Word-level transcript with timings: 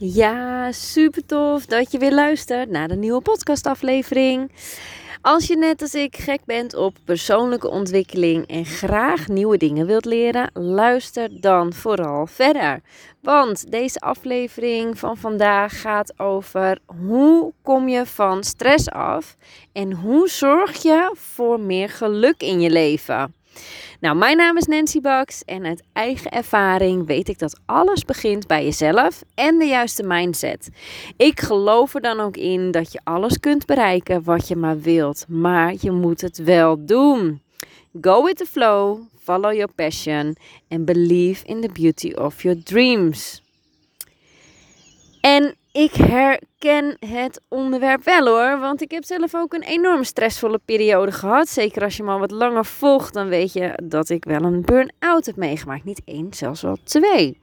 Ja, 0.00 0.72
super 0.72 1.26
tof 1.26 1.66
dat 1.66 1.92
je 1.92 1.98
weer 1.98 2.14
luistert 2.14 2.70
naar 2.70 2.88
de 2.88 2.96
nieuwe 2.96 3.20
podcastaflevering. 3.20 4.52
Als 5.20 5.46
je 5.46 5.56
net 5.56 5.82
als 5.82 5.94
ik 5.94 6.16
gek 6.16 6.40
bent 6.44 6.74
op 6.74 6.96
persoonlijke 7.04 7.70
ontwikkeling 7.70 8.46
en 8.46 8.64
graag 8.64 9.28
nieuwe 9.28 9.56
dingen 9.56 9.86
wilt 9.86 10.04
leren, 10.04 10.50
luister 10.54 11.40
dan 11.40 11.72
vooral 11.72 12.26
verder. 12.26 12.80
Want 13.22 13.70
deze 13.70 14.00
aflevering 14.00 14.98
van 14.98 15.16
vandaag 15.16 15.80
gaat 15.80 16.18
over 16.18 16.78
hoe 16.86 17.52
kom 17.62 17.88
je 17.88 18.06
van 18.06 18.44
stress 18.44 18.90
af 18.90 19.36
en 19.72 19.92
hoe 19.92 20.28
zorg 20.28 20.82
je 20.82 21.10
voor 21.14 21.60
meer 21.60 21.88
geluk 21.88 22.42
in 22.42 22.60
je 22.60 22.70
leven. 22.70 23.34
Nou, 24.00 24.16
mijn 24.16 24.36
naam 24.36 24.56
is 24.56 24.66
Nancy 24.66 25.00
Bax 25.00 25.44
en 25.44 25.66
uit 25.66 25.82
eigen 25.92 26.30
ervaring 26.30 27.06
weet 27.06 27.28
ik 27.28 27.38
dat 27.38 27.60
alles 27.66 28.04
begint 28.04 28.46
bij 28.46 28.64
jezelf 28.64 29.22
en 29.34 29.58
de 29.58 29.64
juiste 29.64 30.02
mindset. 30.02 30.68
Ik 31.16 31.40
geloof 31.40 31.94
er 31.94 32.00
dan 32.00 32.20
ook 32.20 32.36
in 32.36 32.70
dat 32.70 32.92
je 32.92 33.00
alles 33.04 33.40
kunt 33.40 33.66
bereiken 33.66 34.22
wat 34.22 34.48
je 34.48 34.56
maar 34.56 34.80
wilt, 34.80 35.24
maar 35.28 35.74
je 35.80 35.90
moet 35.90 36.20
het 36.20 36.38
wel 36.38 36.84
doen. 36.84 37.42
Go 38.00 38.24
with 38.24 38.36
the 38.36 38.46
flow, 38.46 39.00
follow 39.18 39.52
your 39.52 39.72
passion 39.74 40.36
and 40.68 40.84
believe 40.84 41.44
in 41.44 41.60
the 41.60 41.70
beauty 41.72 42.12
of 42.12 42.42
your 42.42 42.62
dreams. 42.62 43.42
En 45.28 45.54
ik 45.72 45.94
herken 45.94 46.96
het 47.06 47.40
onderwerp 47.48 48.04
wel 48.04 48.26
hoor, 48.26 48.58
want 48.58 48.82
ik 48.82 48.90
heb 48.90 49.04
zelf 49.04 49.34
ook 49.34 49.52
een 49.52 49.62
enorm 49.62 50.04
stressvolle 50.04 50.60
periode 50.64 51.12
gehad. 51.12 51.48
Zeker 51.48 51.82
als 51.82 51.96
je 51.96 52.02
me 52.02 52.10
al 52.10 52.18
wat 52.18 52.30
langer 52.30 52.64
volgt, 52.64 53.14
dan 53.14 53.28
weet 53.28 53.52
je 53.52 53.78
dat 53.82 54.08
ik 54.08 54.24
wel 54.24 54.42
een 54.42 54.62
burn-out 54.62 55.26
heb 55.26 55.36
meegemaakt. 55.36 55.84
Niet 55.84 56.02
één, 56.04 56.34
zelfs 56.34 56.62
wel 56.62 56.76
twee. 56.84 57.38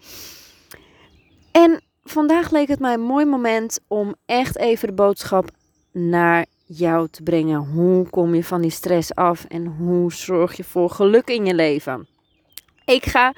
En 1.52 1.81
vandaag 2.03 2.52
leek 2.52 2.67
het 2.67 2.79
mij 2.79 2.93
een 2.93 3.02
mooi 3.02 3.26
moment 3.26 3.79
om 3.88 4.15
echt 4.26 4.57
even 4.57 4.88
de 4.88 4.93
boodschap 4.93 5.49
naar 5.91 6.45
jou 6.65 7.07
te 7.10 7.23
brengen. 7.23 7.57
Hoe 7.57 8.10
kom 8.10 8.35
je 8.35 8.43
van 8.43 8.62
die 8.62 8.71
stress 8.71 9.15
af 9.15 9.45
en 9.45 9.65
hoe 9.65 10.13
zorg 10.13 10.57
je 10.57 10.63
voor 10.63 10.90
geluk 10.90 11.27
in 11.29 11.45
je 11.45 11.54
leven? 11.54 12.07
Ik 12.85 13.05
ga 13.05 13.34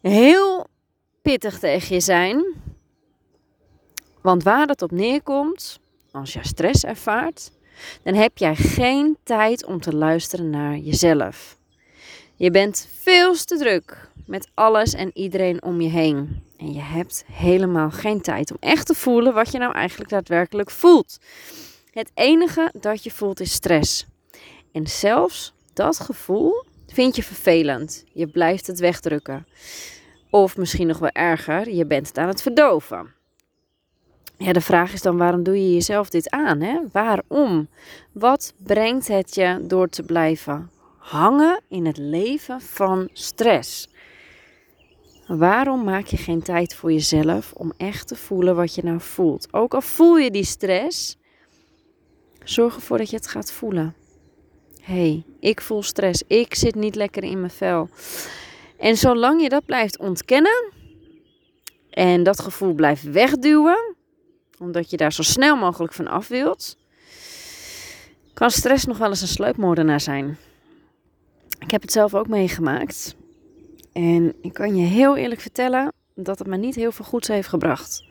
heel 0.00 0.66
pittig 1.22 1.58
tegen 1.58 1.94
je 1.94 2.00
zijn. 2.00 2.66
Want 4.20 4.42
waar 4.42 4.66
het 4.66 4.82
op 4.82 4.90
neerkomt, 4.90 5.78
als 6.10 6.32
je 6.32 6.46
stress 6.46 6.84
ervaart, 6.84 7.50
dan 8.02 8.14
heb 8.14 8.38
jij 8.38 8.56
geen 8.56 9.16
tijd 9.22 9.64
om 9.64 9.80
te 9.80 9.96
luisteren 9.96 10.50
naar 10.50 10.76
jezelf. 10.76 11.56
Je 12.36 12.50
bent 12.50 12.88
veel 12.98 13.34
te 13.34 13.56
druk 13.56 14.10
met 14.26 14.48
alles 14.54 14.94
en 14.94 15.10
iedereen 15.14 15.62
om 15.62 15.80
je 15.80 15.88
heen. 15.88 16.42
En 16.56 16.72
je 16.72 16.80
hebt 16.80 17.24
helemaal 17.32 17.90
geen 17.90 18.20
tijd 18.20 18.50
om 18.50 18.56
echt 18.60 18.86
te 18.86 18.94
voelen 18.94 19.34
wat 19.34 19.52
je 19.52 19.58
nou 19.58 19.74
eigenlijk 19.74 20.10
daadwerkelijk 20.10 20.70
voelt. 20.70 21.18
Het 21.90 22.10
enige 22.14 22.72
dat 22.80 23.04
je 23.04 23.10
voelt 23.10 23.40
is 23.40 23.52
stress. 23.52 24.06
En 24.72 24.86
zelfs 24.86 25.52
dat 25.72 26.00
gevoel 26.00 26.64
vind 26.86 27.16
je 27.16 27.22
vervelend. 27.22 28.04
Je 28.12 28.26
blijft 28.26 28.66
het 28.66 28.78
wegdrukken. 28.78 29.46
Of 30.30 30.56
misschien 30.56 30.86
nog 30.86 30.98
wel 30.98 31.10
erger, 31.12 31.70
je 31.70 31.86
bent 31.86 32.08
het 32.08 32.18
aan 32.18 32.28
het 32.28 32.42
verdoven. 32.42 33.14
Ja, 34.38 34.52
de 34.52 34.60
vraag 34.60 34.92
is 34.92 35.02
dan 35.02 35.16
waarom 35.16 35.42
doe 35.42 35.62
je 35.62 35.72
jezelf 35.72 36.08
dit 36.08 36.30
aan? 36.30 36.60
Hè? 36.60 36.78
Waarom? 36.92 37.68
Wat 38.12 38.54
brengt 38.56 39.08
het 39.08 39.34
je 39.34 39.58
door 39.62 39.88
te 39.88 40.02
blijven 40.02 40.70
hangen 40.96 41.60
in 41.68 41.86
het 41.86 41.96
leven 41.96 42.60
van 42.60 43.08
stress? 43.12 43.88
Waarom 45.26 45.84
maak 45.84 46.06
je 46.06 46.16
geen 46.16 46.42
tijd 46.42 46.74
voor 46.74 46.92
jezelf 46.92 47.52
om 47.52 47.72
echt 47.76 48.08
te 48.08 48.16
voelen 48.16 48.56
wat 48.56 48.74
je 48.74 48.82
nou 48.82 49.00
voelt? 49.00 49.48
Ook 49.50 49.74
al 49.74 49.80
voel 49.80 50.16
je 50.16 50.30
die 50.30 50.44
stress, 50.44 51.16
zorg 52.44 52.74
ervoor 52.74 52.98
dat 52.98 53.10
je 53.10 53.16
het 53.16 53.28
gaat 53.28 53.52
voelen. 53.52 53.94
hey, 54.82 55.24
ik 55.40 55.60
voel 55.60 55.82
stress. 55.82 56.22
Ik 56.26 56.54
zit 56.54 56.74
niet 56.74 56.94
lekker 56.94 57.22
in 57.22 57.40
mijn 57.40 57.52
vel. 57.52 57.88
En 58.78 58.96
zolang 58.96 59.42
je 59.42 59.48
dat 59.48 59.64
blijft 59.64 59.98
ontkennen 59.98 60.72
en 61.90 62.22
dat 62.22 62.40
gevoel 62.40 62.72
blijft 62.72 63.02
wegduwen, 63.02 63.96
omdat 64.60 64.90
je 64.90 64.96
daar 64.96 65.12
zo 65.12 65.22
snel 65.22 65.56
mogelijk 65.56 65.92
van 65.92 66.08
af 66.08 66.28
wilt, 66.28 66.76
kan 68.34 68.50
stress 68.50 68.84
nog 68.84 68.98
wel 68.98 69.08
eens 69.08 69.20
een 69.20 69.28
sleupmoordenaar 69.28 70.00
zijn. 70.00 70.38
Ik 71.58 71.70
heb 71.70 71.82
het 71.82 71.92
zelf 71.92 72.14
ook 72.14 72.28
meegemaakt. 72.28 73.16
En 73.92 74.34
ik 74.42 74.52
kan 74.52 74.76
je 74.76 74.86
heel 74.86 75.16
eerlijk 75.16 75.40
vertellen 75.40 75.92
dat 76.14 76.38
het 76.38 76.48
me 76.48 76.56
niet 76.56 76.74
heel 76.74 76.92
veel 76.92 77.04
goeds 77.04 77.28
heeft 77.28 77.48
gebracht. 77.48 78.06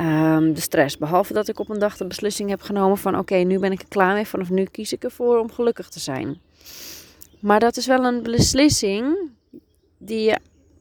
Um, 0.00 0.54
de 0.54 0.60
stress. 0.60 0.98
Behalve 0.98 1.32
dat 1.32 1.48
ik 1.48 1.58
op 1.58 1.68
een 1.68 1.78
dag 1.78 1.96
de 1.96 2.06
beslissing 2.06 2.50
heb 2.50 2.60
genomen 2.60 2.98
van 2.98 3.18
oké, 3.18 3.36
nu 3.36 3.58
ben 3.58 3.72
ik 3.72 3.80
er 3.80 3.88
klaar 3.88 4.14
mee. 4.14 4.26
Vanaf 4.26 4.50
nu 4.50 4.64
kies 4.64 4.92
ik 4.92 5.04
ervoor 5.04 5.38
om 5.38 5.52
gelukkig 5.52 5.88
te 5.88 6.00
zijn. 6.00 6.40
Maar 7.40 7.60
dat 7.60 7.76
is 7.76 7.86
wel 7.86 8.04
een 8.04 8.22
beslissing 8.22 9.30
die 9.98 10.20
je 10.20 10.38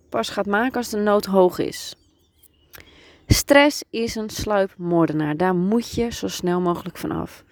pas 0.09 0.29
gaat 0.29 0.45
maken 0.45 0.77
als 0.77 0.89
de 0.89 0.97
nood 0.97 1.25
hoog 1.25 1.59
is. 1.59 1.95
Stress 3.27 3.83
is 3.89 4.15
een 4.15 4.29
sluipmoordenaar. 4.29 5.37
Daar 5.37 5.55
moet 5.55 5.91
je 5.91 6.11
zo 6.11 6.27
snel 6.27 6.61
mogelijk 6.61 6.97
van 6.97 7.11
af. 7.11 7.43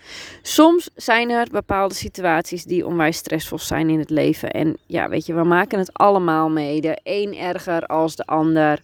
Soms 0.41 0.89
zijn 0.95 1.29
er 1.29 1.47
bepaalde 1.51 1.93
situaties 1.93 2.63
die 2.63 2.85
onwijs 2.85 3.17
stressvol 3.17 3.59
zijn 3.59 3.89
in 3.89 3.99
het 3.99 4.09
leven. 4.09 4.51
En 4.51 4.77
ja, 4.85 5.09
weet 5.09 5.25
je, 5.25 5.33
we 5.33 5.43
maken 5.43 5.79
het 5.79 5.93
allemaal 5.93 6.49
mee. 6.49 6.81
De 6.81 6.99
een 7.03 7.35
erger 7.37 7.85
als 7.85 8.15
de 8.15 8.25
ander. 8.25 8.81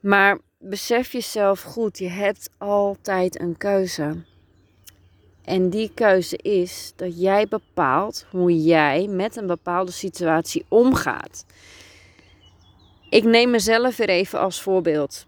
Maar 0.00 0.38
besef 0.58 1.12
jezelf 1.12 1.62
goed, 1.62 1.98
je 1.98 2.08
hebt 2.08 2.50
altijd 2.58 3.40
een 3.40 3.56
keuze. 3.56 4.16
En 5.44 5.70
die 5.70 5.90
keuze 5.94 6.36
is 6.36 6.92
dat 6.96 7.20
jij 7.20 7.46
bepaalt 7.48 8.26
hoe 8.30 8.62
jij 8.62 9.06
met 9.06 9.36
een 9.36 9.46
bepaalde 9.46 9.92
situatie 9.92 10.64
omgaat. 10.68 11.44
Ik 13.10 13.24
neem 13.24 13.50
mezelf 13.50 13.96
weer 13.96 14.08
even 14.08 14.40
als 14.40 14.62
voorbeeld. 14.62 15.26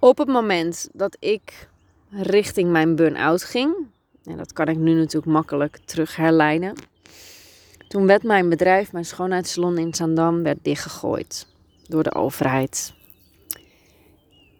Op 0.00 0.18
het 0.18 0.28
moment 0.28 0.88
dat 0.92 1.16
ik 1.18 1.68
richting 2.10 2.70
mijn 2.70 2.96
burn-out 2.96 3.42
ging, 3.42 3.74
en 4.24 4.36
dat 4.36 4.52
kan 4.52 4.66
ik 4.66 4.76
nu 4.76 4.94
natuurlijk 4.94 5.32
makkelijk 5.32 5.78
terug 5.84 6.16
herleiden. 6.16 6.74
Toen 7.88 8.06
werd 8.06 8.22
mijn 8.22 8.48
bedrijf, 8.48 8.92
mijn 8.92 9.04
schoonheidssalon 9.04 9.78
in 9.78 9.94
Zandam, 9.94 10.42
werd 10.42 10.58
dichtgegooid 10.62 11.46
door 11.88 12.02
de 12.02 12.14
overheid. 12.14 12.94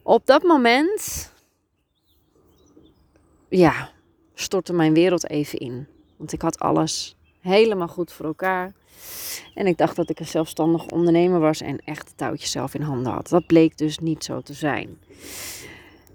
Op 0.02 0.26
dat 0.26 0.42
moment, 0.42 1.32
ja, 3.48 3.90
stortte 4.34 4.72
mijn 4.72 4.94
wereld 4.94 5.28
even 5.28 5.58
in. 5.58 5.86
Want 6.16 6.32
ik 6.32 6.42
had 6.42 6.58
alles 6.58 7.16
helemaal 7.40 7.88
goed 7.88 8.12
voor 8.12 8.26
elkaar. 8.26 8.72
En 9.54 9.66
ik 9.66 9.78
dacht 9.78 9.96
dat 9.96 10.10
ik 10.10 10.20
een 10.20 10.26
zelfstandig 10.26 10.86
ondernemer 10.86 11.40
was 11.40 11.60
en 11.60 11.78
echt 11.84 12.08
het 12.08 12.18
touwtje 12.18 12.48
zelf 12.48 12.74
in 12.74 12.82
handen 12.82 13.12
had. 13.12 13.28
Dat 13.28 13.46
bleek 13.46 13.78
dus 13.78 13.98
niet 13.98 14.24
zo 14.24 14.40
te 14.40 14.54
zijn. 14.54 14.98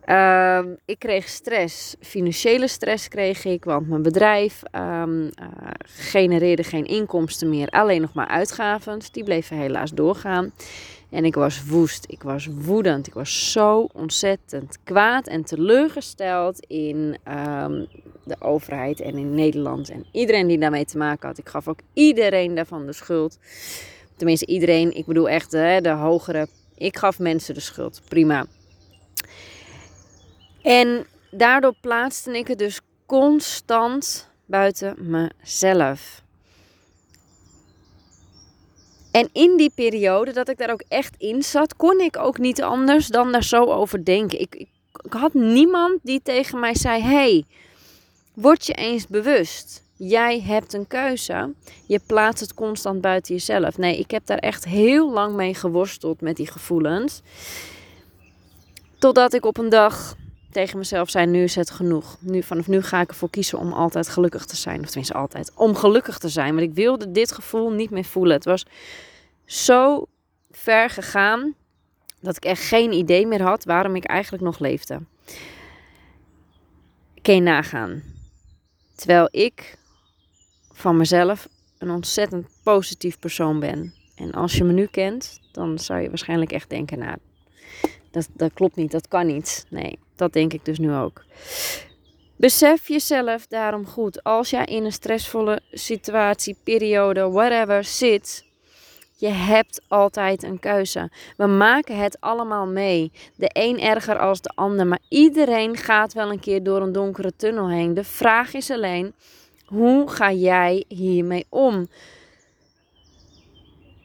Ehm, 0.05 0.67
ik 0.85 0.99
kreeg 0.99 1.27
stress, 1.27 1.95
financiële 2.01 2.67
stress 2.67 3.07
kreeg 3.07 3.45
ik, 3.45 3.63
want 3.63 3.87
mijn 3.87 4.01
bedrijf 4.01 4.61
um, 4.71 5.29
genereerde 5.85 6.63
geen 6.63 6.85
inkomsten 6.85 7.49
meer, 7.49 7.69
alleen 7.69 8.01
nog 8.01 8.13
maar 8.13 8.27
uitgaven. 8.27 8.99
Die 9.11 9.23
bleven 9.23 9.57
helaas 9.57 9.91
doorgaan. 9.91 10.51
En 11.09 11.25
ik 11.25 11.35
was 11.35 11.65
woest, 11.65 12.05
ik 12.07 12.23
was 12.23 12.47
woedend, 12.51 13.07
ik 13.07 13.13
was 13.13 13.51
zo 13.51 13.87
ontzettend 13.93 14.77
kwaad 14.83 15.27
en 15.27 15.43
teleurgesteld 15.43 16.65
in 16.65 17.17
um, 17.27 17.87
de 18.23 18.35
overheid 18.39 18.99
en 18.99 19.17
in 19.17 19.35
Nederland. 19.35 19.89
En 19.89 20.05
iedereen 20.11 20.47
die 20.47 20.59
daarmee 20.59 20.85
te 20.85 20.97
maken 20.97 21.27
had. 21.27 21.37
Ik 21.37 21.49
gaf 21.49 21.67
ook 21.67 21.79
iedereen 21.93 22.55
daarvan 22.55 22.85
de 22.85 22.93
schuld. 22.93 23.39
Tenminste, 24.15 24.45
iedereen, 24.45 24.95
ik 24.95 25.05
bedoel 25.05 25.29
echt 25.29 25.51
de 25.51 25.95
hogere. 25.99 26.47
Ik 26.75 26.97
gaf 26.97 27.19
mensen 27.19 27.53
de 27.53 27.59
schuld, 27.59 28.01
prima. 28.07 28.45
En 30.61 31.05
daardoor 31.31 31.75
plaatste 31.81 32.37
ik 32.37 32.47
het 32.47 32.57
dus 32.57 32.81
constant 33.05 34.29
buiten 34.45 34.95
mezelf. 34.99 36.23
En 39.15 39.29
in 39.31 39.57
die 39.57 39.71
periode 39.75 40.31
dat 40.31 40.49
ik 40.49 40.57
daar 40.57 40.71
ook 40.71 40.83
echt 40.87 41.15
in 41.17 41.43
zat, 41.43 41.75
kon 41.75 41.99
ik 41.99 42.17
ook 42.17 42.37
niet 42.37 42.61
anders 42.61 43.07
dan 43.07 43.31
daar 43.31 43.43
zo 43.43 43.63
over 43.63 44.05
denken. 44.05 44.39
Ik, 44.39 44.55
ik, 44.55 44.67
ik 45.03 45.13
had 45.13 45.33
niemand 45.33 45.99
die 46.01 46.21
tegen 46.23 46.59
mij 46.59 46.75
zei: 46.75 47.01
hey, 47.01 47.45
word 48.33 48.65
je 48.65 48.73
eens 48.73 49.07
bewust. 49.07 49.83
Jij 49.97 50.41
hebt 50.41 50.73
een 50.73 50.87
keuze. 50.87 51.53
Je 51.85 51.99
plaatst 52.05 52.39
het 52.39 52.53
constant 52.53 53.01
buiten 53.01 53.35
jezelf. 53.35 53.77
Nee, 53.77 53.99
ik 53.99 54.11
heb 54.11 54.25
daar 54.25 54.37
echt 54.37 54.65
heel 54.65 55.11
lang 55.11 55.35
mee 55.35 55.53
geworsteld 55.53 56.21
met 56.21 56.35
die 56.35 56.51
gevoelens. 56.51 57.21
Totdat 58.99 59.33
ik 59.33 59.45
op 59.45 59.57
een 59.57 59.69
dag 59.69 60.15
tegen 60.55 60.77
mezelf 60.77 61.09
zei: 61.09 61.25
Nu 61.25 61.43
is 61.43 61.55
het 61.55 61.69
genoeg. 61.69 62.17
Nu, 62.19 62.43
vanaf 62.43 62.67
nu 62.67 62.81
ga 62.81 63.01
ik 63.01 63.09
ervoor 63.09 63.29
kiezen 63.29 63.59
om 63.59 63.73
altijd 63.73 64.09
gelukkig 64.09 64.45
te 64.45 64.55
zijn. 64.55 64.79
Of 64.79 64.85
tenminste, 64.85 65.13
altijd. 65.13 65.51
Om 65.55 65.75
gelukkig 65.75 66.17
te 66.17 66.29
zijn. 66.29 66.55
Want 66.55 66.67
ik 66.67 66.73
wilde 66.73 67.11
dit 67.11 67.31
gevoel 67.31 67.71
niet 67.71 67.89
meer 67.89 68.03
voelen. 68.03 68.35
Het 68.35 68.45
was 68.45 68.65
zo 69.45 70.05
ver 70.51 70.89
gegaan 70.89 71.55
Dat 72.19 72.35
ik 72.35 72.45
echt 72.45 72.63
geen 72.63 72.91
idee 72.91 73.27
meer 73.27 73.41
had 73.41 73.63
waarom 73.63 73.95
ik 73.95 74.03
eigenlijk 74.03 74.43
nog 74.43 74.59
leefde. 74.59 74.99
Kun 77.21 77.35
je 77.35 77.41
nagaan. 77.41 78.03
Terwijl 78.95 79.27
ik 79.31 79.77
van 80.71 80.97
mezelf 80.97 81.47
een 81.77 81.89
ontzettend 81.89 82.47
positief 82.63 83.19
persoon 83.19 83.59
ben. 83.59 83.93
En 84.15 84.31
als 84.31 84.53
je 84.53 84.63
me 84.63 84.73
nu 84.73 84.85
kent, 84.85 85.39
dan 85.51 85.79
zou 85.79 86.01
je 86.01 86.09
waarschijnlijk 86.09 86.51
echt 86.51 86.69
denken, 86.69 86.99
nou, 86.99 87.17
dat, 88.15 88.27
dat 88.33 88.53
klopt 88.53 88.75
niet, 88.75 88.91
dat 88.91 89.07
kan 89.07 89.25
niet. 89.25 89.65
Nee, 89.69 89.99
dat 90.15 90.33
denk 90.33 90.53
ik 90.53 90.65
dus 90.65 90.79
nu 90.79 90.93
ook. 90.93 91.23
Besef 92.35 92.87
jezelf 92.87 93.47
daarom 93.47 93.85
goed. 93.85 94.23
Als 94.23 94.49
jij 94.49 94.65
in 94.65 94.85
een 94.85 94.91
stressvolle 94.91 95.61
situatie, 95.71 96.57
periode, 96.63 97.29
whatever 97.29 97.83
zit, 97.83 98.45
je 99.15 99.27
hebt 99.27 99.81
altijd 99.87 100.43
een 100.43 100.59
keuze. 100.59 101.11
We 101.37 101.45
maken 101.45 101.97
het 101.97 102.17
allemaal 102.19 102.67
mee. 102.67 103.11
De 103.35 103.49
een 103.53 103.79
erger 103.79 104.19
als 104.19 104.41
de 104.41 104.51
ander, 104.55 104.87
maar 104.87 104.99
iedereen 105.09 105.77
gaat 105.77 106.13
wel 106.13 106.31
een 106.31 106.39
keer 106.39 106.63
door 106.63 106.81
een 106.81 106.91
donkere 106.91 107.35
tunnel 107.35 107.69
heen. 107.69 107.93
De 107.93 108.03
vraag 108.03 108.53
is 108.53 108.71
alleen, 108.71 109.13
hoe 109.65 110.09
ga 110.09 110.31
jij 110.31 110.85
hiermee 110.87 111.45
om? 111.49 111.87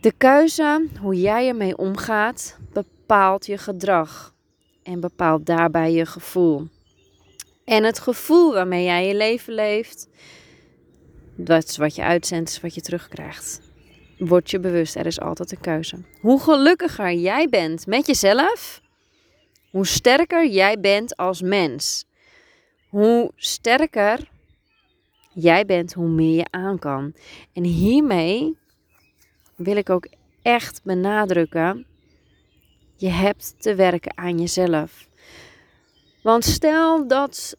De 0.01 0.13
keuze, 0.13 0.89
hoe 1.01 1.21
jij 1.21 1.49
ermee 1.49 1.77
omgaat, 1.77 2.59
bepaalt 2.73 3.00
je 3.41 3.59
gedrag 3.59 4.35
en 4.83 5.01
bepaalt 5.01 5.47
daarbij 5.47 5.93
je 5.93 6.07
gevoel. 6.07 6.69
En 7.65 7.85
het 7.85 7.99
gevoel 7.99 8.53
waarmee 8.53 8.85
jij 8.85 9.07
je 9.07 9.15
leven 9.15 9.55
leeft, 9.55 10.09
dat 11.37 11.65
is 11.65 11.77
wat 11.77 11.95
je 11.95 12.03
uitzendt, 12.03 12.51
is 12.51 12.61
wat 12.61 12.75
je 12.75 12.81
terugkrijgt. 12.81 13.61
Word 14.19 14.51
je 14.51 14.61
bewust, 14.61 14.97
er 14.97 15.07
is 15.07 15.21
altijd 15.21 15.53
een 15.53 15.61
keuze. 15.61 15.97
Hoe 16.21 16.41
gelukkiger 16.41 17.13
jij 17.13 17.49
bent 17.49 17.87
met 17.87 18.07
jezelf, 18.07 18.81
hoe 19.71 19.87
sterker 19.87 20.49
jij 20.49 20.81
bent 20.81 21.17
als 21.17 21.43
mens. 21.43 22.05
Hoe 22.89 23.33
sterker 23.37 24.29
jij 25.33 25.67
bent, 25.67 25.93
hoe 25.93 26.09
meer 26.09 26.37
je 26.37 26.47
aan 26.51 26.79
kan. 26.79 27.15
En 27.53 27.65
hiermee 27.65 28.59
wil 29.57 29.77
ik 29.77 29.91
ook 29.91 30.07
echt 30.43 30.81
benadrukken: 30.85 31.87
je 33.01 33.09
hebt 33.09 33.55
te 33.59 33.75
werken 33.75 34.13
aan 34.17 34.39
jezelf. 34.39 35.09
Want 36.23 36.45
stel 36.45 37.09
dat 37.09 37.57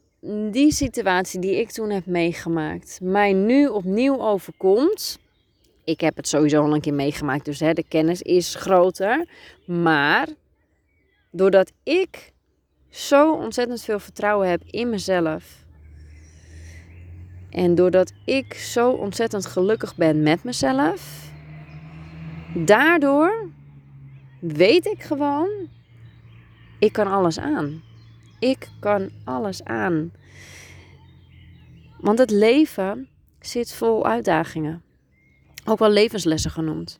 die 0.52 0.72
situatie 0.72 1.40
die 1.40 1.60
ik 1.60 1.72
toen 1.72 1.90
heb 1.90 2.06
meegemaakt 2.06 3.00
mij 3.02 3.34
nu 3.34 3.68
opnieuw 3.68 4.20
overkomt. 4.20 5.20
Ik 5.84 6.02
heb 6.02 6.16
het 6.16 6.28
sowieso 6.28 6.64
al 6.64 6.74
een 6.74 6.82
keer 6.82 6.94
meegemaakt, 6.94 7.46
dus 7.46 7.60
hè, 7.60 7.74
de 7.74 7.86
kennis 7.88 8.22
is 8.22 8.56
groter. 8.56 9.28
Maar 9.66 10.28
doordat 11.32 11.72
ik 11.84 12.32
zo 12.90 13.34
ontzettend 13.34 13.82
veel 13.82 14.00
vertrouwen 14.00 14.50
heb 14.50 14.62
in 14.66 14.90
mezelf. 14.90 15.66
En 17.50 17.76
doordat 17.76 18.14
ik 18.26 18.54
zo 18.54 18.92
ontzettend 18.92 19.46
gelukkig 19.46 19.96
ben 19.96 20.24
met 20.24 20.44
mezelf. 20.44 21.32
Daardoor 22.56 23.50
weet 24.42 24.86
ik 24.86 25.04
gewoon, 25.04 25.50
ik 26.80 26.94
kan 26.94 27.08
alles 27.08 27.40
aan. 27.40 27.84
Ik 28.40 28.70
kan 28.80 29.10
alles 29.24 29.64
aan. 29.64 30.12
Want 32.00 32.20
het 32.20 32.32
leven 32.32 33.10
zit 33.40 33.74
vol 33.74 34.06
uitdagingen. 34.06 34.84
Ook 35.66 35.80
wel 35.80 35.90
levenslessen 35.90 36.52
genoemd. 36.52 37.00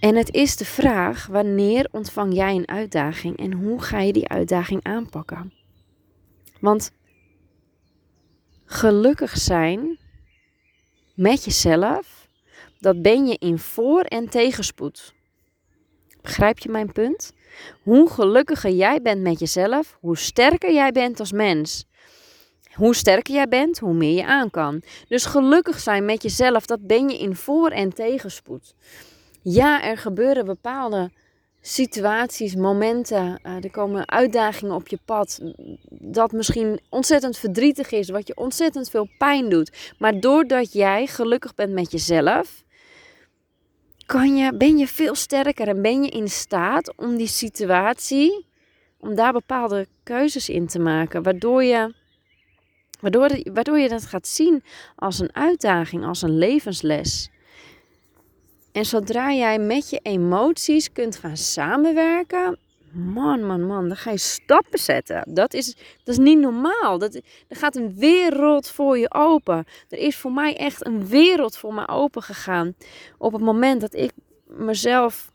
En 0.00 0.16
het 0.16 0.34
is 0.34 0.56
de 0.56 0.64
vraag: 0.64 1.26
wanneer 1.26 1.88
ontvang 1.90 2.34
jij 2.34 2.54
een 2.56 2.68
uitdaging 2.68 3.36
en 3.36 3.52
hoe 3.52 3.82
ga 3.82 4.00
je 4.00 4.12
die 4.12 4.28
uitdaging 4.28 4.84
aanpakken? 4.84 5.52
Want 6.60 6.92
gelukkig 8.64 9.36
zijn 9.36 9.98
met 11.14 11.44
jezelf, 11.44 12.28
dat 12.78 13.02
ben 13.02 13.26
je 13.26 13.36
in 13.38 13.58
voor- 13.58 14.04
en 14.04 14.28
tegenspoed. 14.28 15.14
Begrijp 16.22 16.58
je 16.58 16.68
mijn 16.68 16.92
punt? 16.92 17.32
Hoe 17.82 18.10
gelukkiger 18.10 18.70
jij 18.70 19.02
bent 19.02 19.22
met 19.22 19.38
jezelf, 19.38 19.96
hoe 20.00 20.16
sterker 20.16 20.72
jij 20.72 20.92
bent 20.92 21.20
als 21.20 21.32
mens. 21.32 21.86
Hoe 22.72 22.94
sterker 22.94 23.34
jij 23.34 23.48
bent, 23.48 23.78
hoe 23.78 23.94
meer 23.94 24.14
je 24.14 24.26
aan 24.26 24.50
kan. 24.50 24.82
Dus 25.08 25.24
gelukkig 25.24 25.80
zijn 25.80 26.04
met 26.04 26.22
jezelf, 26.22 26.66
dat 26.66 26.86
ben 26.86 27.08
je 27.08 27.18
in 27.18 27.36
voor- 27.36 27.70
en 27.70 27.94
tegenspoed. 27.94 28.74
Ja, 29.42 29.82
er 29.82 29.98
gebeuren 29.98 30.44
bepaalde 30.44 31.10
situaties, 31.60 32.54
momenten, 32.54 33.40
uh, 33.46 33.64
er 33.64 33.70
komen 33.70 34.08
uitdagingen 34.08 34.74
op 34.74 34.88
je 34.88 34.98
pad. 35.04 35.40
Dat 35.88 36.32
misschien 36.32 36.80
ontzettend 36.88 37.38
verdrietig 37.38 37.90
is, 37.90 38.08
wat 38.08 38.26
je 38.26 38.36
ontzettend 38.36 38.90
veel 38.90 39.08
pijn 39.18 39.48
doet. 39.48 39.94
Maar 39.98 40.20
doordat 40.20 40.72
jij 40.72 41.06
gelukkig 41.06 41.54
bent 41.54 41.72
met 41.72 41.90
jezelf, 41.90 42.64
kan 44.12 44.36
je, 44.36 44.56
ben 44.56 44.78
je 44.78 44.86
veel 44.86 45.14
sterker 45.14 45.68
en 45.68 45.82
ben 45.82 46.02
je 46.02 46.10
in 46.10 46.28
staat 46.28 46.96
om 46.96 47.16
die 47.16 47.26
situatie, 47.26 48.46
om 48.98 49.14
daar 49.14 49.32
bepaalde 49.32 49.86
keuzes 50.02 50.48
in 50.48 50.66
te 50.66 50.78
maken, 50.78 51.22
waardoor 51.22 51.64
je, 51.64 51.94
waardoor, 53.00 53.40
waardoor 53.52 53.78
je 53.78 53.88
dat 53.88 54.06
gaat 54.06 54.26
zien 54.26 54.62
als 54.96 55.18
een 55.18 55.34
uitdaging, 55.34 56.04
als 56.04 56.22
een 56.22 56.38
levensles. 56.38 57.30
En 58.72 58.84
zodra 58.84 59.32
jij 59.32 59.58
met 59.58 59.90
je 59.90 60.00
emoties 60.02 60.92
kunt 60.92 61.16
gaan 61.16 61.36
samenwerken, 61.36 62.58
man, 62.92 63.46
man, 63.46 63.66
man, 63.66 63.88
dan 63.88 63.96
ga 63.96 64.10
je 64.10 64.18
stappen 64.18 64.78
zetten. 64.78 65.34
Dat 65.34 65.54
is, 65.54 65.74
dat 65.74 66.14
is 66.14 66.18
niet 66.18 66.38
normaal. 66.38 66.98
Dat, 66.98 67.14
er 67.48 67.56
gaat 67.56 67.76
een 67.76 67.94
wereld 67.94 68.68
voor 68.68 68.98
je 68.98 69.14
open. 69.14 69.64
Er 69.88 69.98
is 69.98 70.16
voor 70.16 70.32
mij 70.32 70.56
echt 70.56 70.86
een 70.86 71.06
wereld 71.06 71.56
voor 71.56 71.74
me 71.74 71.88
open 71.88 72.22
gegaan. 72.22 72.74
Op 73.18 73.32
het 73.32 73.42
moment 73.42 73.80
dat 73.80 73.94
ik 73.94 74.12
mezelf 74.46 75.30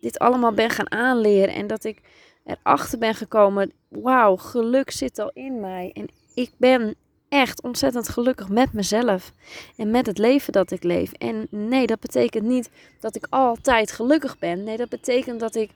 dit 0.00 0.18
allemaal 0.18 0.52
ben 0.52 0.70
gaan 0.70 0.90
aanleren 0.90 1.54
en 1.54 1.66
dat 1.66 1.84
ik 1.84 2.00
erachter 2.44 2.98
ben 2.98 3.14
gekomen, 3.14 3.72
wauw, 3.88 4.36
geluk 4.36 4.90
zit 4.90 5.18
al 5.18 5.30
in 5.34 5.60
mij. 5.60 5.90
En 5.94 6.08
ik 6.34 6.50
ben 6.56 6.94
echt 7.28 7.62
ontzettend 7.62 8.08
gelukkig 8.08 8.48
met 8.48 8.72
mezelf 8.72 9.32
en 9.76 9.90
met 9.90 10.06
het 10.06 10.18
leven 10.18 10.52
dat 10.52 10.70
ik 10.70 10.82
leef. 10.82 11.12
En 11.12 11.46
nee, 11.50 11.86
dat 11.86 12.00
betekent 12.00 12.44
niet 12.44 12.70
dat 13.00 13.16
ik 13.16 13.26
altijd 13.30 13.92
gelukkig 13.92 14.38
ben. 14.38 14.64
Nee, 14.64 14.76
dat 14.76 14.88
betekent 14.88 15.40
dat 15.40 15.54
ik 15.54 15.70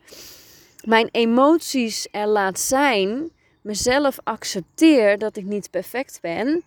mijn 0.84 1.08
emoties 1.10 2.08
er 2.10 2.26
laat 2.26 2.60
zijn, 2.60 3.30
mezelf 3.60 4.18
accepteer 4.24 5.18
dat 5.18 5.36
ik 5.36 5.44
niet 5.44 5.70
perfect 5.70 6.18
ben. 6.20 6.62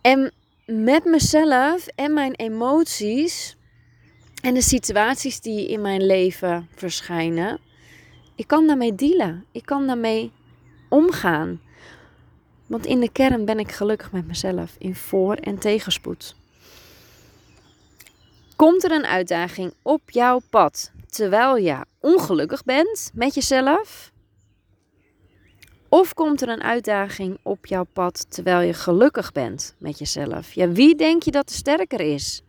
En 0.00 0.32
met 0.66 1.04
mezelf 1.04 1.86
en 1.86 2.14
mijn 2.14 2.34
emoties 2.34 3.56
en 4.42 4.54
de 4.54 4.62
situaties 4.62 5.40
die 5.40 5.68
in 5.68 5.80
mijn 5.80 6.06
leven 6.06 6.68
verschijnen, 6.74 7.60
ik 8.34 8.46
kan 8.46 8.66
daarmee 8.66 8.94
dealen. 8.94 9.44
Ik 9.52 9.66
kan 9.66 9.86
daarmee 9.86 10.32
omgaan. 10.88 11.60
Want 12.66 12.86
in 12.86 13.00
de 13.00 13.12
kern 13.12 13.44
ben 13.44 13.58
ik 13.58 13.72
gelukkig 13.72 14.12
met 14.12 14.26
mezelf 14.26 14.74
in 14.78 14.94
voor- 14.94 15.34
en 15.34 15.58
tegenspoed. 15.58 16.36
Komt 18.60 18.84
er 18.84 18.92
een 18.92 19.06
uitdaging 19.06 19.74
op 19.82 20.10
jouw 20.10 20.40
pad 20.50 20.90
terwijl 21.06 21.56
je 21.56 21.84
ongelukkig 22.00 22.64
bent 22.64 23.10
met 23.14 23.34
jezelf? 23.34 24.12
Of 25.88 26.14
komt 26.14 26.42
er 26.42 26.48
een 26.48 26.62
uitdaging 26.62 27.38
op 27.42 27.66
jouw 27.66 27.84
pad 27.92 28.26
terwijl 28.28 28.60
je 28.60 28.74
gelukkig 28.74 29.32
bent 29.32 29.74
met 29.78 29.98
jezelf? 29.98 30.52
Ja, 30.52 30.68
wie 30.68 30.94
denk 30.94 31.22
je 31.22 31.30
dat 31.30 31.48
er 31.48 31.54
sterker 31.54 32.00
is? 32.00 32.42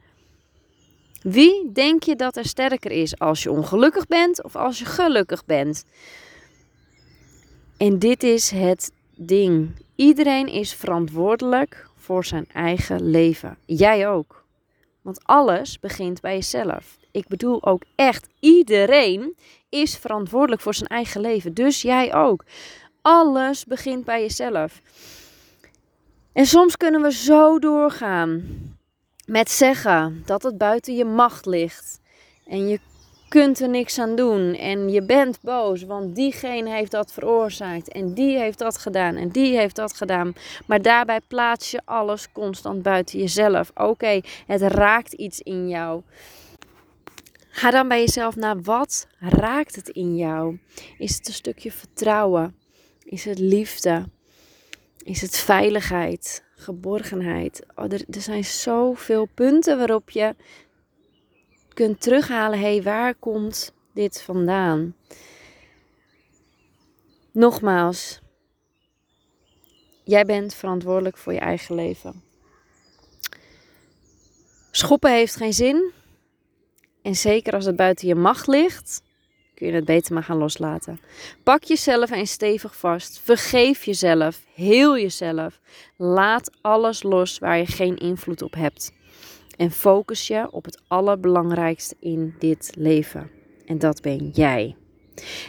Wie 1.22 1.72
denk 1.72 2.04
je 2.04 2.16
dat 2.16 2.36
er 2.36 2.46
sterker 2.46 2.92
is 2.92 3.20
als 3.20 3.44
je 3.44 3.52
ongelukkig 3.52 4.08
bent 4.08 4.44
of 4.44 4.56
als 4.56 4.80
je 4.80 4.86
gelukkig 4.86 5.46
bent? 5.46 5.86
En 7.78 8.00
dit 8.00 8.24
is 8.24 8.50
het 8.50 8.92
ding. 9.16 9.86
Iedereen 9.96 10.48
is 10.48 10.74
verantwoordelijk 10.74 11.88
voor 11.96 12.26
zijn 12.26 12.46
eigen 12.54 13.10
leven. 13.10 13.58
Jij 13.66 14.08
ook. 14.08 14.41
Want 15.02 15.20
alles 15.24 15.80
begint 15.80 16.22
bij 16.22 16.34
jezelf. 16.34 16.98
Ik 17.12 17.28
bedoel 17.28 17.66
ook 17.66 17.84
echt, 17.96 18.28
iedereen 18.40 19.36
is 19.70 19.98
verantwoordelijk 19.98 20.62
voor 20.62 20.74
zijn 20.74 20.90
eigen 20.90 21.22
leven. 21.22 21.54
Dus 21.54 21.82
jij 21.82 22.14
ook. 22.14 22.44
Alles 23.02 23.66
begint 23.66 24.06
bij 24.06 24.22
jezelf. 24.22 24.82
En 26.34 26.46
soms 26.46 26.78
kunnen 26.78 27.02
we 27.02 27.12
zo 27.12 27.60
doorgaan 27.60 28.44
met 29.26 29.50
zeggen 29.50 30.24
dat 30.26 30.44
het 30.44 30.58
buiten 30.58 30.96
je 30.96 31.06
macht 31.06 31.46
ligt. 31.46 32.00
En 32.46 32.68
je 32.68 32.80
kunt 33.32 33.60
er 33.60 33.70
niks 33.70 34.00
aan 34.00 34.16
doen. 34.16 34.56
En 34.56 34.90
je 34.90 35.02
bent 35.02 35.42
boos, 35.42 35.84
want 35.84 36.16
diegene 36.16 36.70
heeft 36.70 36.92
dat 36.92 37.14
veroorzaakt. 37.14 37.92
En 37.92 38.14
die 38.14 38.38
heeft 38.38 38.58
dat 38.60 38.78
gedaan. 38.78 39.16
En 39.16 39.30
die 39.30 39.58
heeft 39.58 39.76
dat 39.76 39.94
gedaan. 39.94 40.34
Maar 40.66 40.82
daarbij 40.82 41.22
plaats 41.28 41.72
je 41.72 41.82
alles 41.86 42.32
constant 42.32 42.82
buiten 42.82 43.20
jezelf. 43.20 43.72
Oké, 43.76 44.22
het 44.48 44.62
raakt 44.62 45.14
iets 45.14 45.40
in 45.40 45.70
jou. 45.70 46.02
Ga 47.50 47.72
dan 47.72 47.88
bij 47.88 48.00
jezelf 48.00 48.36
naar 48.36 48.62
wat 48.62 49.08
raakt 49.20 49.76
het 49.76 49.90
in 49.90 50.16
jou? 50.16 50.60
Is 50.98 51.16
het 51.16 51.28
een 51.28 51.34
stukje 51.34 51.72
vertrouwen? 51.72 52.56
Is 53.04 53.26
het 53.26 53.40
liefde? 53.40 54.06
Is 55.04 55.22
het 55.22 55.38
veiligheid? 55.38 56.44
Geborgenheid? 56.56 57.66
Oh, 57.76 57.86
er, 57.86 58.04
er 58.10 58.22
zijn 58.22 58.44
zoveel 58.44 59.28
punten 59.34 59.78
waarop 59.78 60.10
je 60.10 60.36
kunt 61.74 62.02
terughalen. 62.02 62.60
Hé, 62.60 62.66
hey, 62.66 62.84
waar 62.84 63.16
komt 63.16 63.74
dit 63.94 64.22
vandaan? 64.22 64.96
Nogmaals, 67.32 68.20
jij 70.04 70.26
bent 70.26 70.54
verantwoordelijk 70.54 71.18
voor 71.18 71.34
je 71.34 71.40
eigen 71.40 71.76
leven. 71.76 72.24
Schoppen 74.72 75.12
heeft 75.12 75.36
geen 75.36 75.54
zin. 75.54 75.92
En 77.02 77.16
zeker 77.16 77.54
als 77.54 77.66
het 77.66 77.76
buiten 77.76 78.08
je 78.08 78.16
macht 78.16 78.48
ligt, 78.48 79.02
kun 79.54 79.68
je 79.68 79.74
het 79.74 79.86
beter 79.86 80.14
maar 80.14 80.24
gaan 80.24 80.38
loslaten. 80.38 81.00
Pak 81.44 81.64
jezelf 81.64 82.12
eens 82.12 82.32
stevig 82.32 82.76
vast. 82.76 83.20
Vergeef 83.20 83.84
jezelf. 83.84 84.42
Heel 84.54 84.98
jezelf. 84.98 85.60
Laat 85.98 86.52
alles 86.62 87.04
los 87.04 87.40
waar 87.40 87.58
je 87.58 87.66
geen 87.66 87.98
invloed 87.98 88.42
op 88.42 88.54
hebt. 88.54 88.92
En 89.62 89.72
focus 89.72 90.28
je 90.28 90.52
op 90.52 90.66
het 90.66 90.82
allerbelangrijkste 90.88 91.96
in 92.00 92.36
dit 92.40 92.72
leven. 92.78 93.30
En 93.66 93.80
dat 93.80 94.02
ben 94.02 94.30
jij. 94.30 94.76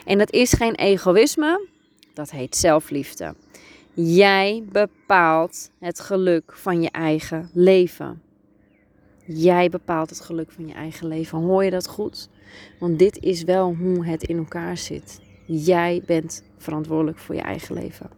En 0.05 0.19
dat 0.19 0.33
is 0.33 0.53
geen 0.53 0.75
egoïsme, 0.75 1.67
dat 2.15 2.31
heet 2.31 2.57
zelfliefde. 2.57 3.35
Jij 3.95 4.65
bepaalt 4.73 5.71
het 5.79 6.01
geluk 6.01 6.53
van 6.55 6.83
je 6.83 6.91
eigen 6.91 7.51
leven. 7.53 8.23
Jij 9.25 9.69
bepaalt 9.69 10.11
het 10.11 10.21
geluk 10.21 10.51
van 10.51 10.67
je 10.67 10.75
eigen 10.75 11.09
leven. 11.09 11.39
Hoor 11.39 11.65
je 11.65 11.71
dat 11.71 11.89
goed? 11.89 12.29
Want 12.79 12.99
dit 12.99 13.19
is 13.23 13.43
wel 13.43 13.75
hoe 13.75 14.07
het 14.07 14.23
in 14.23 14.39
elkaar 14.39 14.77
zit. 14.77 15.21
Jij 15.47 16.03
bent 16.07 16.45
verantwoordelijk 16.59 17.19
voor 17.19 17.35
je 17.35 17.43
eigen 17.43 17.75
leven. 17.75 18.11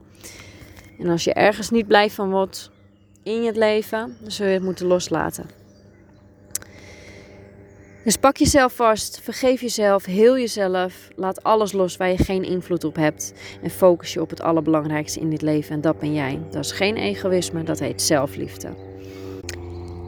En 0.98 1.08
als 1.08 1.24
je 1.24 1.32
ergens 1.32 1.70
niet 1.70 1.86
blij 1.86 2.10
van 2.10 2.30
wordt 2.30 2.70
in 3.22 3.42
je 3.42 3.52
leven, 3.52 4.16
dan 4.20 4.30
zul 4.30 4.46
je 4.46 4.52
het 4.52 4.62
moeten 4.62 4.86
loslaten. 4.86 5.62
Dus 8.04 8.16
pak 8.16 8.37
jezelf 8.37 8.73
vast, 8.73 9.20
vergeef 9.23 9.61
jezelf, 9.61 10.04
heel 10.04 10.38
jezelf, 10.38 11.08
laat 11.16 11.42
alles 11.42 11.73
los 11.73 11.96
waar 11.96 12.08
je 12.08 12.16
geen 12.16 12.42
invloed 12.42 12.84
op 12.84 12.96
hebt 12.96 13.32
en 13.62 13.70
focus 13.70 14.12
je 14.12 14.20
op 14.20 14.30
het 14.30 14.40
allerbelangrijkste 14.40 15.20
in 15.20 15.30
dit 15.30 15.42
leven 15.42 15.75
en 15.75 15.80
dat 15.80 15.99
ben 15.99 16.14
jij. 16.14 16.40
Dat 16.50 16.64
is 16.64 16.73
geen 16.73 16.96
egoïsme, 16.96 17.62
dat 17.62 17.78
heet 17.78 18.02
zelfliefde. 18.02 18.68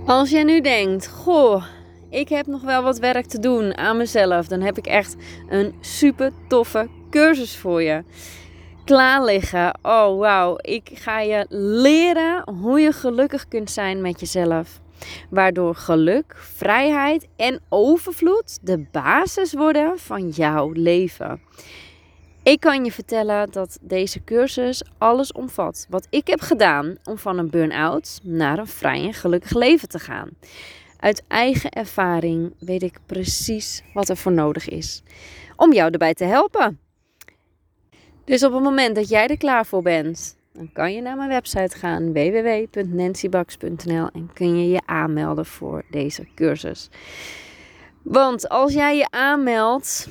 Als 0.06 0.30
jij 0.30 0.42
nu 0.42 0.60
denkt, 0.60 1.08
goh, 1.08 1.64
ik 2.10 2.28
heb 2.28 2.46
nog 2.46 2.62
wel 2.62 2.82
wat 2.82 2.98
werk 2.98 3.26
te 3.26 3.38
doen 3.38 3.76
aan 3.76 3.96
mezelf, 3.96 4.46
dan 4.46 4.60
heb 4.60 4.78
ik 4.78 4.86
echt 4.86 5.16
een 5.48 5.74
super 5.80 6.32
toffe 6.48 6.88
cursus 7.10 7.56
voor 7.56 7.82
je. 7.82 8.04
Klaar 8.84 9.24
liggen. 9.24 9.78
Oh 9.82 10.18
wauw, 10.18 10.56
ik 10.60 10.90
ga 10.92 11.20
je 11.20 11.46
leren 11.48 12.50
hoe 12.50 12.80
je 12.80 12.92
gelukkig 12.92 13.48
kunt 13.48 13.70
zijn 13.70 14.00
met 14.00 14.20
jezelf. 14.20 14.80
Waardoor 15.30 15.74
geluk, 15.74 16.36
vrijheid 16.36 17.26
en 17.36 17.60
overvloed 17.68 18.58
de 18.62 18.84
basis 18.92 19.52
worden 19.52 19.98
van 19.98 20.28
jouw 20.28 20.70
leven. 20.72 21.40
Ik 22.42 22.60
kan 22.60 22.84
je 22.84 22.92
vertellen 22.92 23.50
dat 23.50 23.78
deze 23.80 24.24
cursus 24.24 24.82
alles 24.98 25.32
omvat 25.32 25.86
wat 25.88 26.06
ik 26.10 26.26
heb 26.26 26.40
gedaan 26.40 26.96
om 27.04 27.18
van 27.18 27.38
een 27.38 27.50
burn-out 27.50 28.20
naar 28.22 28.58
een 28.58 28.66
vrij 28.66 29.02
en 29.02 29.14
gelukkig 29.14 29.54
leven 29.54 29.88
te 29.88 29.98
gaan. 29.98 30.28
Uit 31.00 31.22
eigen 31.28 31.70
ervaring 31.70 32.54
weet 32.58 32.82
ik 32.82 32.98
precies 33.06 33.82
wat 33.94 34.08
er 34.08 34.16
voor 34.16 34.32
nodig 34.32 34.68
is 34.68 35.02
om 35.56 35.72
jou 35.72 35.90
erbij 35.90 36.14
te 36.14 36.24
helpen. 36.24 36.80
Dus 38.24 38.44
op 38.44 38.52
het 38.52 38.62
moment 38.62 38.94
dat 38.94 39.08
jij 39.08 39.26
er 39.26 39.36
klaar 39.36 39.66
voor 39.66 39.82
bent, 39.82 40.35
dan 40.56 40.70
kan 40.72 40.94
je 40.94 41.00
naar 41.00 41.16
mijn 41.16 41.28
website 41.28 41.76
gaan 41.76 42.12
www.nancybax.nl 42.12 44.08
en 44.12 44.30
kun 44.32 44.60
je 44.60 44.68
je 44.68 44.80
aanmelden 44.86 45.46
voor 45.46 45.84
deze 45.90 46.26
cursus. 46.34 46.88
Want 48.02 48.48
als 48.48 48.72
jij 48.72 48.96
je 48.96 49.06
aanmeldt 49.10 50.08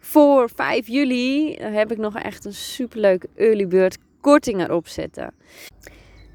voor 0.00 0.50
5 0.54 0.86
juli, 0.86 1.56
dan 1.58 1.72
heb 1.72 1.92
ik 1.92 1.98
nog 1.98 2.16
echt 2.16 2.44
een 2.44 2.54
superleuke 2.54 3.28
early 3.36 3.66
bird 3.66 3.98
korting 4.20 4.60
erop 4.60 4.88
zetten. 4.88 5.34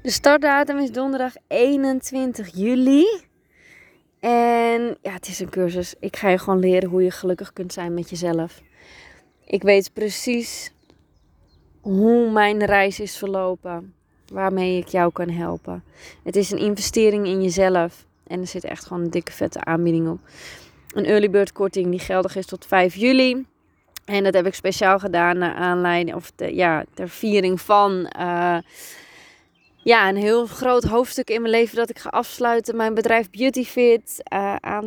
De 0.02 0.10
startdatum 0.10 0.78
is 0.78 0.92
donderdag 0.92 1.34
21 1.46 2.50
juli. 2.54 3.04
En 4.20 4.96
ja, 5.02 5.12
het 5.12 5.28
is 5.28 5.40
een 5.40 5.50
cursus. 5.50 5.94
Ik 6.00 6.16
ga 6.16 6.28
je 6.28 6.38
gewoon 6.38 6.58
leren 6.58 6.88
hoe 6.88 7.02
je 7.02 7.10
gelukkig 7.10 7.52
kunt 7.52 7.72
zijn 7.72 7.94
met 7.94 8.10
jezelf. 8.10 8.62
Ik 9.44 9.62
weet 9.62 9.92
precies 9.92 10.74
hoe 11.86 12.30
mijn 12.30 12.64
reis 12.64 13.00
is 13.00 13.16
verlopen. 13.16 13.94
Waarmee 14.32 14.78
ik 14.78 14.88
jou 14.88 15.12
kan 15.12 15.30
helpen. 15.30 15.84
Het 16.22 16.36
is 16.36 16.50
een 16.50 16.58
investering 16.58 17.26
in 17.26 17.42
jezelf. 17.42 18.04
En 18.26 18.40
er 18.40 18.46
zit 18.46 18.64
echt 18.64 18.86
gewoon 18.86 19.02
een 19.02 19.10
dikke 19.10 19.32
vette 19.32 19.64
aanbieding 19.64 20.08
op. 20.08 20.18
Een 20.92 21.04
early 21.04 21.30
bird 21.30 21.52
korting 21.52 21.90
die 21.90 21.98
geldig 21.98 22.36
is 22.36 22.46
tot 22.46 22.66
5 22.66 22.94
juli. 22.94 23.46
En 24.04 24.24
dat 24.24 24.34
heb 24.34 24.46
ik 24.46 24.54
speciaal 24.54 24.98
gedaan 24.98 25.38
naar 25.38 25.54
aanleiding 25.54 26.16
of 26.16 26.32
de, 26.36 26.54
ja, 26.54 26.84
ter 26.94 27.08
viering 27.08 27.60
van 27.60 28.12
uh, 28.18 28.58
ja, 29.76 30.08
een 30.08 30.16
heel 30.16 30.46
groot 30.46 30.84
hoofdstuk 30.84 31.30
in 31.30 31.40
mijn 31.40 31.52
leven 31.52 31.76
dat 31.76 31.90
ik 31.90 31.98
ga 31.98 32.08
afsluiten. 32.08 32.76
Mijn 32.76 32.94
bedrijf 32.94 33.30
Beautyfit. 33.30 34.22
Uh, 34.32 34.56
aan, 34.56 34.86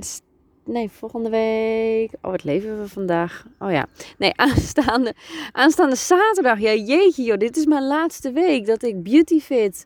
nee, 0.69 0.89
volgende 0.89 1.29
week. 1.29 2.11
Oh, 2.21 2.31
wat 2.31 2.43
leven 2.43 2.81
we 2.81 2.87
vandaag? 2.87 3.45
Oh 3.59 3.71
ja. 3.71 3.87
Nee, 4.17 4.31
aanstaande, 4.45 5.13
aanstaande 5.51 5.95
zaterdag. 5.95 6.59
Ja, 6.59 6.73
jeetje 6.73 7.23
joh. 7.23 7.37
Dit 7.37 7.57
is 7.57 7.65
mijn 7.65 7.87
laatste 7.87 8.31
week 8.31 8.65
dat 8.65 8.83
ik 8.83 9.03
Beautyfit 9.03 9.85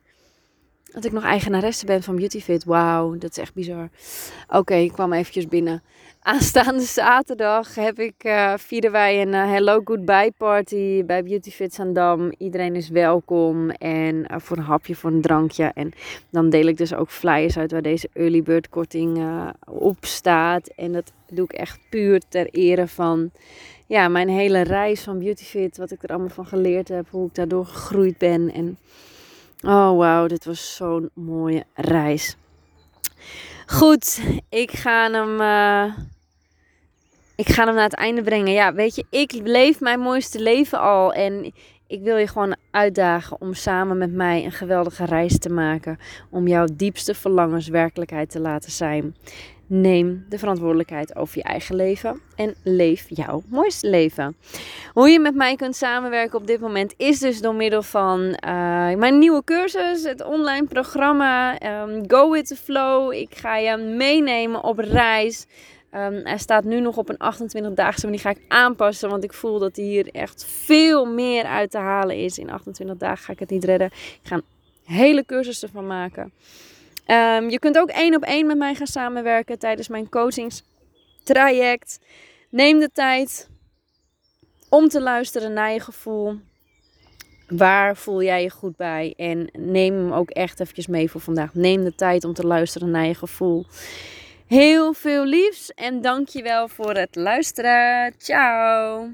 dat 0.94 1.06
ik 1.06 1.12
nog 1.12 1.24
eigenaresse 1.24 1.86
ben 1.86 2.04
van 2.04 2.16
Beautyfit. 2.16 2.64
Wauw, 2.64 3.18
dat 3.18 3.30
is 3.30 3.38
echt 3.38 3.54
bizar. 3.54 3.90
Oké, 4.50 4.76
ik 4.76 4.92
kwam 4.92 5.14
eventjes 5.14 5.48
binnen. 5.48 5.84
Aanstaande 6.20 6.82
zaterdag 6.82 7.76
heb 7.76 8.00
ik, 8.00 8.24
uh, 8.24 8.54
vieren 8.58 8.92
wij 8.92 9.22
een 9.22 9.34
uh, 9.34 9.52
Hello 9.52 9.82
Goodbye 9.84 10.34
party 10.38 11.06
bij 11.06 11.24
Beautyfit 11.24 11.74
Zandam. 11.74 12.34
Iedereen 12.38 12.76
is 12.76 12.90
welkom 12.90 13.70
en 13.70 14.16
uh, 14.16 14.38
voor 14.40 14.58
een 14.58 14.64
hapje, 14.64 14.96
voor 14.96 15.12
een 15.12 15.22
drankje. 15.22 15.72
En 15.74 15.92
dan 16.30 16.50
deel 16.50 16.66
ik 16.66 16.78
dus 16.78 16.94
ook 16.94 17.10
flyers 17.10 17.58
uit 17.58 17.72
waar 17.72 17.82
deze 17.82 18.10
early 18.14 18.44
bird 18.44 18.70
korting 18.70 19.26
op 19.66 19.98
staat. 20.00 20.68
En 20.68 20.92
dat 20.92 21.12
doe 21.30 21.46
ik 21.46 21.54
echt 21.54 21.80
puur 21.90 22.22
ter 22.30 22.48
ere 22.50 22.88
van 22.88 23.32
ja, 23.88 24.08
mijn 24.08 24.30
hele 24.30 24.62
reis 24.62 25.02
van 25.02 25.20
Beautyfit. 25.20 25.78
Wat 25.78 25.92
ik 25.92 26.04
er 26.04 26.10
allemaal 26.10 26.30
van 26.30 26.46
geleerd 26.46 26.88
heb, 26.88 27.10
hoe 27.10 27.28
ik 27.28 27.36
daardoor 27.36 27.66
gegroeid 27.66 28.18
ben 28.18 28.52
en... 28.54 28.78
Oh 29.66 29.98
wauw, 29.98 30.28
dit 30.28 30.46
was 30.46 30.76
zo'n 30.76 31.10
mooie 31.14 31.64
reis. 31.74 32.36
Goed, 33.66 34.22
ik 34.50 34.72
ga 34.72 35.12
hem. 35.12 35.42
Uh, 35.42 35.98
ik 37.36 37.48
ga 37.48 37.66
hem 37.66 37.74
naar 37.74 37.84
het 37.84 37.96
einde 37.96 38.22
brengen. 38.22 38.54
Ja, 38.54 38.74
weet 38.74 38.96
je, 38.96 39.06
ik 39.10 39.32
leef 39.32 39.80
mijn 39.80 40.00
mooiste 40.00 40.40
leven 40.42 40.80
al. 40.80 41.14
En 41.14 41.54
ik 41.88 42.02
wil 42.02 42.18
je 42.18 42.28
gewoon 42.28 42.56
uitdagen 42.72 43.42
om 43.42 43.54
samen 43.54 43.98
met 43.98 44.12
mij 44.12 44.46
een 44.46 44.52
geweldige 44.52 45.06
reis 45.06 45.38
te 45.38 45.50
maken. 45.50 46.00
Om 46.30 46.48
jouw 46.48 46.68
diepste 46.74 47.14
verlangens 47.14 47.68
werkelijkheid 47.68 48.30
te 48.30 48.40
laten 48.40 48.72
zijn. 48.72 49.16
Neem 49.68 50.26
de 50.30 50.38
verantwoordelijkheid 50.38 51.16
over 51.16 51.38
je 51.38 51.44
eigen 51.44 51.76
leven 51.76 52.22
en 52.36 52.56
leef 52.64 53.06
jouw 53.08 53.44
mooiste 53.48 53.90
leven. 53.90 54.36
Hoe 54.94 55.10
je 55.10 55.20
met 55.20 55.36
mij 55.36 55.56
kunt 55.56 55.76
samenwerken 55.76 56.40
op 56.40 56.48
dit 56.48 56.60
moment 56.60 56.94
is 56.98 57.20
dus 57.20 57.42
door 57.42 57.56
middel 57.56 57.82
van 57.82 58.20
uh, 58.20 58.38
mijn 58.94 59.18
nieuwe 59.18 59.44
cursus, 59.44 60.04
het 60.04 60.24
online 60.24 60.68
programma 60.68 61.62
um, 61.82 62.04
Go 62.08 62.32
with 62.32 62.48
the 62.48 62.56
Flow. 62.56 63.14
Ik 63.14 63.36
ga 63.36 63.58
je 63.58 63.78
meenemen 63.78 64.64
op 64.64 64.78
reis. 64.78 65.46
Um, 65.96 66.20
hij 66.24 66.38
staat 66.38 66.64
nu 66.64 66.80
nog 66.80 66.98
op 66.98 67.10
een 67.10 67.34
28-daagse, 67.34 68.02
maar 68.02 68.12
die 68.12 68.22
ga 68.22 68.30
ik 68.30 68.42
aanpassen. 68.48 69.10
Want 69.10 69.24
ik 69.24 69.34
voel 69.34 69.60
dat 69.60 69.76
hier 69.76 70.08
echt 70.12 70.46
veel 70.46 71.06
meer 71.06 71.44
uit 71.44 71.72
te 71.72 71.78
halen 71.78 72.18
is. 72.18 72.38
In 72.38 72.50
28 72.50 72.98
dagen 72.98 73.26
ga 73.26 73.32
ik 73.32 73.40
het 73.40 73.50
niet 73.50 73.64
redden. 73.64 73.88
Ik 73.88 74.20
ga 74.24 74.36
een 74.36 74.44
hele 74.84 75.26
cursus 75.26 75.64
ervan 75.64 75.88
maken. 75.88 76.32
Um, 77.08 77.50
je 77.50 77.60
kunt 77.60 77.78
ook 77.78 77.90
één 77.90 78.16
op 78.16 78.24
één 78.24 78.46
met 78.46 78.58
mij 78.58 78.76
gaan 78.76 78.88
samenwerken 78.88 79.60
tijdens 79.60 79.88
mijn 79.88 80.10
coachingstraject. 80.10 82.00
Neem 82.50 82.80
de 82.80 82.90
tijd 82.92 83.50
om 84.70 84.88
te 84.88 85.02
luisteren 85.02 85.54
naar 85.54 85.72
je 85.72 85.80
gevoel. 85.80 86.40
Waar 87.48 87.98
voel 87.98 88.24
jij 88.24 88.44
je 88.44 88.50
goed 88.50 88.76
bij? 88.76 89.14
En 89.18 89.50
neem 89.52 89.94
hem 89.94 90.12
ook 90.12 90.30
echt 90.30 90.60
eventjes 90.60 90.88
mee 90.88 91.12
voor 91.12 91.22
vandaag. 91.22 91.54
Neem 91.54 91.84
de 91.84 91.96
tijd 91.96 92.24
om 92.24 92.34
te 92.34 92.46
luisteren 92.46 92.92
naar 92.92 93.06
je 93.06 93.16
gevoel. 93.16 93.66
Heel 94.48 94.94
veel 94.94 95.26
liefs 95.26 95.74
en 95.74 96.02
dankjewel 96.02 96.68
voor 96.68 96.94
het 96.94 97.16
luisteren. 97.16 98.14
Ciao! 98.18 99.10